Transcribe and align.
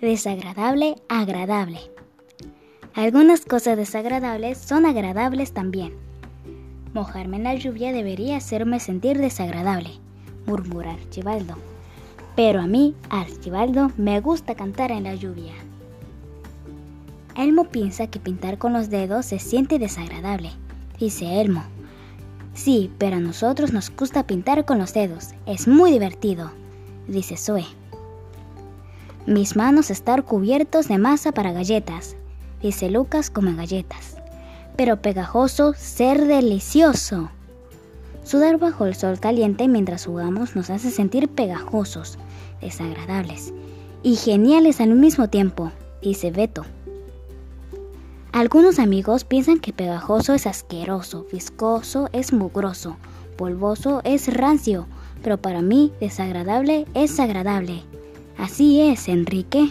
Desagradable, 0.00 0.96
agradable. 1.10 1.78
Algunas 2.94 3.44
cosas 3.44 3.76
desagradables 3.76 4.56
son 4.56 4.86
agradables 4.86 5.52
también. 5.52 5.92
Mojarme 6.94 7.36
en 7.36 7.44
la 7.44 7.54
lluvia 7.54 7.92
debería 7.92 8.38
hacerme 8.38 8.80
sentir 8.80 9.18
desagradable, 9.18 9.90
murmura 10.46 10.92
Archibaldo. 10.92 11.54
Pero 12.34 12.62
a 12.62 12.66
mí, 12.66 12.94
Archibaldo, 13.10 13.92
me 13.98 14.20
gusta 14.20 14.54
cantar 14.54 14.90
en 14.90 15.04
la 15.04 15.14
lluvia. 15.14 15.52
Elmo 17.36 17.64
piensa 17.64 18.06
que 18.06 18.18
pintar 18.18 18.56
con 18.56 18.72
los 18.72 18.88
dedos 18.88 19.26
se 19.26 19.38
siente 19.38 19.78
desagradable, 19.78 20.50
dice 20.98 21.42
Elmo. 21.42 21.62
Sí, 22.54 22.90
pero 22.96 23.16
a 23.16 23.20
nosotros 23.20 23.74
nos 23.74 23.94
gusta 23.94 24.26
pintar 24.26 24.64
con 24.64 24.78
los 24.78 24.94
dedos. 24.94 25.34
Es 25.44 25.68
muy 25.68 25.90
divertido, 25.90 26.50
dice 27.06 27.36
Zoe. 27.36 27.66
Mis 29.26 29.54
manos 29.54 29.90
están 29.90 30.22
cubiertos 30.22 30.88
de 30.88 30.98
masa 30.98 31.32
para 31.32 31.52
galletas, 31.52 32.16
dice 32.62 32.90
Lucas 32.90 33.30
como 33.30 33.54
galletas. 33.54 34.16
Pero 34.76 35.02
pegajoso, 35.02 35.74
ser 35.74 36.26
delicioso. 36.26 37.30
Sudar 38.24 38.58
bajo 38.58 38.86
el 38.86 38.94
sol 38.94 39.20
caliente 39.20 39.68
mientras 39.68 40.06
jugamos 40.06 40.56
nos 40.56 40.70
hace 40.70 40.90
sentir 40.90 41.28
pegajosos, 41.28 42.18
desagradables 42.60 43.52
y 44.02 44.16
geniales 44.16 44.80
al 44.80 44.94
mismo 44.94 45.28
tiempo, 45.28 45.70
dice 46.00 46.30
Beto. 46.30 46.64
Algunos 48.32 48.78
amigos 48.78 49.24
piensan 49.24 49.58
que 49.58 49.72
pegajoso 49.72 50.32
es 50.32 50.46
asqueroso, 50.46 51.26
viscoso 51.30 52.08
es 52.12 52.32
mugroso, 52.32 52.96
polvoso 53.36 54.00
es 54.04 54.32
rancio, 54.32 54.86
pero 55.22 55.36
para 55.36 55.60
mí 55.60 55.92
desagradable 56.00 56.86
es 56.94 57.20
agradable. 57.20 57.82
Así 58.40 58.80
es, 58.80 59.08
Enrique. 59.08 59.70